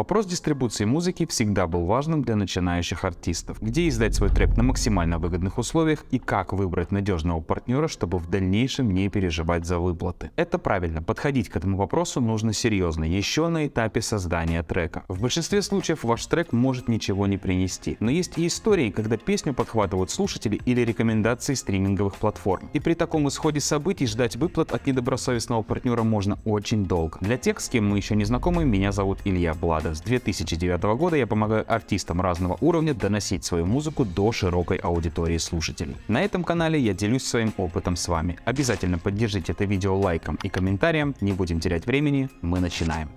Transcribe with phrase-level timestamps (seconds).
[0.00, 3.60] Вопрос дистрибуции музыки всегда был важным для начинающих артистов.
[3.60, 8.30] Где издать свой трек на максимально выгодных условиях и как выбрать надежного партнера, чтобы в
[8.30, 10.30] дальнейшем не переживать за выплаты.
[10.36, 15.04] Это правильно, подходить к этому вопросу нужно серьезно, еще на этапе создания трека.
[15.08, 19.52] В большинстве случаев ваш трек может ничего не принести, но есть и истории, когда песню
[19.52, 22.70] подхватывают слушатели или рекомендации стриминговых платформ.
[22.72, 27.18] И при таком исходе событий ждать выплат от недобросовестного партнера можно очень долго.
[27.20, 29.89] Для тех, с кем мы еще не знакомы, меня зовут Илья Блада.
[29.94, 35.96] С 2009 года я помогаю артистам разного уровня доносить свою музыку до широкой аудитории слушателей.
[36.08, 38.38] На этом канале я делюсь своим опытом с вами.
[38.44, 41.14] Обязательно поддержите это видео лайком и комментарием.
[41.20, 43.08] Не будем терять времени, мы начинаем.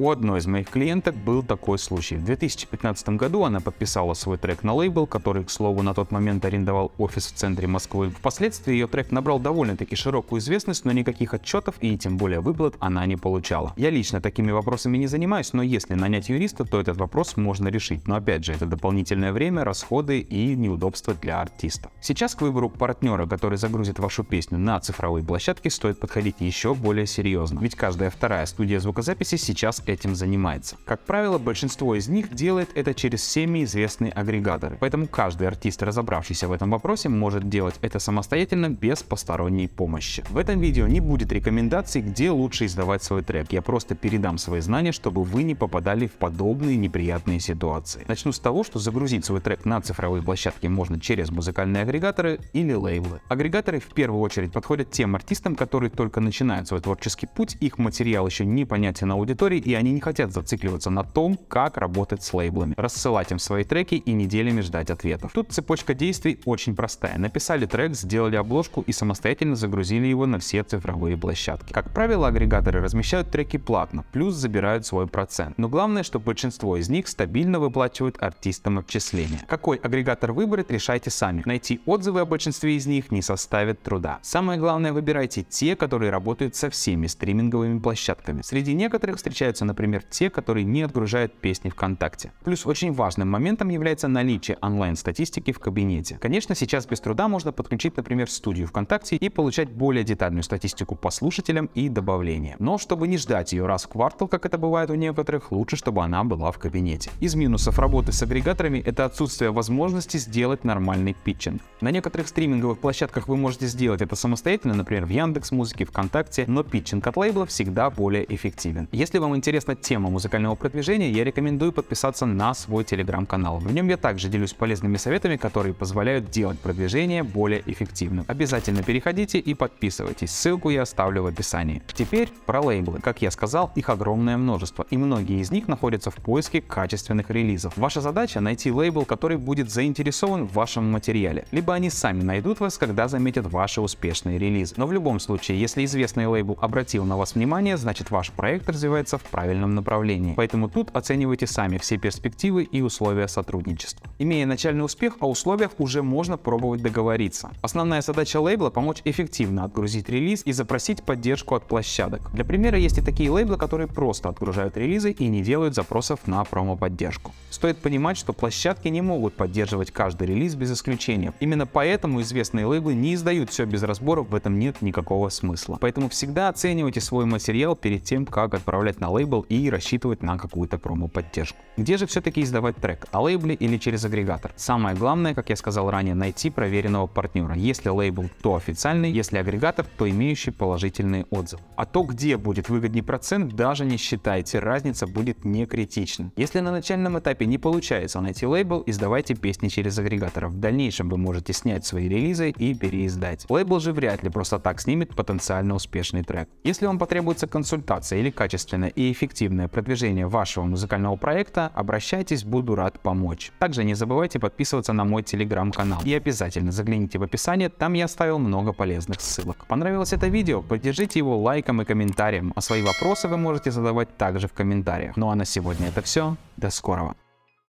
[0.00, 2.16] У одной из моих клиенток был такой случай.
[2.16, 6.42] В 2015 году она подписала свой трек на лейбл, который, к слову, на тот момент
[6.46, 8.08] арендовал офис в центре Москвы.
[8.08, 13.04] Впоследствии ее трек набрал довольно-таки широкую известность, но никаких отчетов и тем более выплат она
[13.04, 13.74] не получала.
[13.76, 18.08] Я лично такими вопросами не занимаюсь, но если нанять юриста, то этот вопрос можно решить.
[18.08, 21.90] Но опять же, это дополнительное время, расходы и неудобства для артиста.
[22.00, 27.06] Сейчас к выбору партнера, который загрузит вашу песню на цифровые площадки, стоит подходить еще более
[27.06, 27.60] серьезно.
[27.60, 30.76] Ведь каждая вторая студия звукозаписи сейчас этим занимается.
[30.84, 36.48] Как правило, большинство из них делает это через всеми известные агрегаторы, поэтому каждый артист, разобравшийся
[36.48, 40.24] в этом вопросе, может делать это самостоятельно без посторонней помощи.
[40.30, 44.60] В этом видео не будет рекомендаций, где лучше издавать свой трек, я просто передам свои
[44.60, 48.04] знания, чтобы вы не попадали в подобные неприятные ситуации.
[48.08, 52.72] Начну с того, что загрузить свой трек на цифровые площадки можно через музыкальные агрегаторы или
[52.72, 53.20] лейблы.
[53.28, 58.26] Агрегаторы в первую очередь подходят тем артистам, которые только начинают свой творческий путь, их материал
[58.26, 62.74] еще не понятен аудитории и они не хотят зацикливаться на том, как работать с лейблами,
[62.76, 65.32] рассылать им свои треки и неделями ждать ответов.
[65.34, 67.18] Тут цепочка действий очень простая.
[67.18, 71.72] Написали трек, сделали обложку и самостоятельно загрузили его на все цифровые площадки.
[71.72, 75.58] Как правило, агрегаторы размещают треки платно, плюс забирают свой процент.
[75.58, 79.40] Но главное, что большинство из них стабильно выплачивают артистам отчисления.
[79.48, 81.42] Какой агрегатор выбрать, решайте сами.
[81.44, 84.18] Найти отзывы о большинстве из них не составит труда.
[84.22, 88.42] Самое главное, выбирайте те, которые работают со всеми стриминговыми площадками.
[88.42, 92.32] Среди некоторых встречаются например, те, которые не отгружают песни ВКонтакте.
[92.44, 96.18] Плюс очень важным моментом является наличие онлайн-статистики в кабинете.
[96.20, 101.10] Конечно, сейчас без труда можно подключить, например, студию ВКонтакте и получать более детальную статистику по
[101.10, 102.56] слушателям и добавлениям.
[102.58, 106.02] Но чтобы не ждать ее раз в квартал, как это бывает у некоторых, лучше, чтобы
[106.02, 107.10] она была в кабинете.
[107.20, 111.62] Из минусов работы с агрегаторами это отсутствие возможности сделать нормальный питчинг.
[111.80, 116.62] На некоторых стриминговых площадках вы можете сделать это самостоятельно, например, в Яндекс Музыке, ВКонтакте, но
[116.62, 118.88] питчинг от лейбла всегда более эффективен.
[118.92, 123.58] Если вам интересно интересна тема музыкального продвижения, я рекомендую подписаться на свой телеграм-канал.
[123.58, 128.24] В нем я также делюсь полезными советами, которые позволяют делать продвижение более эффективным.
[128.28, 131.82] Обязательно переходите и подписывайтесь, ссылку я оставлю в описании.
[131.92, 133.00] Теперь про лейблы.
[133.00, 137.76] Как я сказал, их огромное множество, и многие из них находятся в поиске качественных релизов.
[137.76, 141.44] Ваша задача найти лейбл, который будет заинтересован в вашем материале.
[141.50, 144.74] Либо они сами найдут вас, когда заметят ваши успешные релизы.
[144.76, 149.18] Но в любом случае, если известный лейбл обратил на вас внимание, значит ваш проект развивается
[149.18, 150.34] в правильном направлении.
[150.36, 154.06] Поэтому тут оценивайте сами все перспективы и условия сотрудничества.
[154.18, 157.50] Имея начальный успех, о условиях уже можно пробовать договориться.
[157.62, 162.30] Основная задача лейбла– помочь эффективно отгрузить релиз и запросить поддержку от площадок.
[162.34, 166.44] Для примера есть и такие лейблы, которые просто отгружают релизы и не делают запросов на
[166.44, 167.32] промо-поддержку.
[167.48, 171.32] Стоит понимать, что площадки не могут поддерживать каждый релиз без исключения.
[171.40, 175.78] Именно поэтому известные лейблы не издают все без разборов, в этом нет никакого смысла.
[175.80, 180.78] Поэтому всегда оценивайте свой материал перед тем, как отправлять на лейбл и рассчитывать на какую-то
[180.78, 181.58] промо-поддержку.
[181.76, 183.06] Где же все-таки издавать трек?
[183.12, 184.52] На лейбле или через агрегатор?
[184.56, 187.54] Самое главное, как я сказал ранее, найти проверенного партнера.
[187.54, 191.62] Если лейбл, то официальный, если агрегатор, то имеющий положительные отзывы.
[191.76, 196.32] А то, где будет выгоднее процент, даже не считайте, разница будет не критична.
[196.36, 200.48] Если на начальном этапе не получается найти лейбл, издавайте песни через агрегатор.
[200.48, 203.46] В дальнейшем вы можете снять свои релизы и переиздать.
[203.48, 206.48] Лейбл же вряд ли просто так снимет потенциально успешный трек.
[206.64, 212.98] Если вам потребуется консультация или качественная и эффективное продвижение вашего музыкального проекта, обращайтесь, буду рад
[213.00, 213.52] помочь.
[213.58, 218.38] Также не забывайте подписываться на мой телеграм-канал и обязательно загляните в описание, там я оставил
[218.38, 219.66] много полезных ссылок.
[219.66, 220.62] Понравилось это видео?
[220.62, 225.16] Поддержите его лайком и комментарием, а свои вопросы вы можете задавать также в комментариях.
[225.16, 227.14] Ну а на сегодня это все, до скорого.